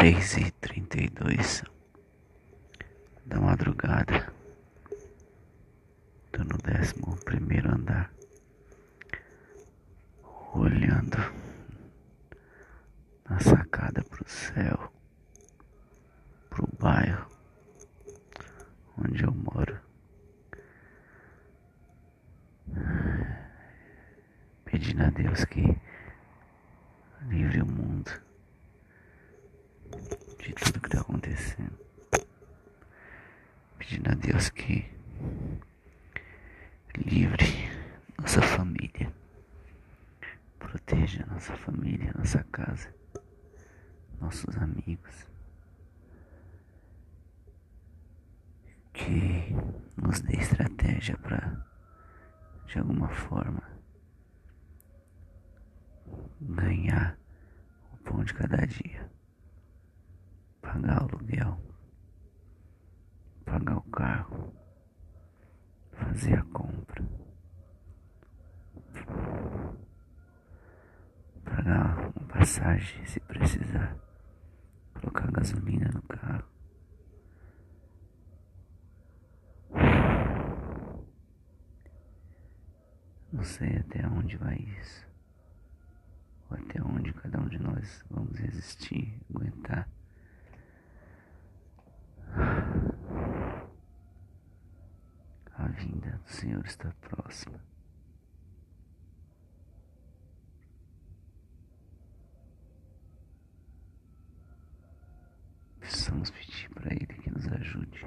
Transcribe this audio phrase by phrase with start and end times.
[0.00, 1.62] três e trinta e dois
[3.26, 4.32] da madrugada.
[6.32, 8.10] Tô no décimo primeiro andar,
[10.54, 11.18] olhando
[13.28, 14.90] na sacada pro céu,
[16.48, 17.26] pro bairro
[18.96, 19.78] onde eu moro.
[24.64, 25.78] Pedindo a Deus que
[27.28, 28.30] livre o mundo
[30.38, 31.78] de tudo que está acontecendo.
[33.90, 34.88] Pedindo a Deus que
[36.96, 37.68] livre
[38.20, 39.12] nossa família,
[40.60, 42.94] proteja nossa família, nossa casa,
[44.20, 45.26] nossos amigos.
[48.92, 49.56] Que
[49.96, 51.66] nos dê estratégia para,
[52.68, 53.62] de alguma forma,
[56.40, 57.18] ganhar
[57.92, 59.10] o pão de cada dia
[60.62, 61.69] pagar o aluguel,
[63.50, 64.54] pagar o carro,
[65.92, 67.04] fazer a compra,
[71.44, 73.96] pagar uma passagem se precisar,
[74.94, 76.48] colocar gasolina no carro.
[83.32, 85.08] Não sei até onde vai isso,
[86.48, 89.88] ou até onde cada um de nós vamos resistir, aguentar.
[95.60, 97.58] A vinda do Senhor está próxima.
[105.78, 108.06] Precisamos pedir para Ele que nos ajude.